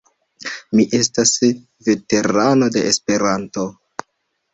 Mi 0.77 0.85
estas 0.99 1.33
veterano 1.89 2.71
de 2.77 2.83
Esperanto. 2.93 3.67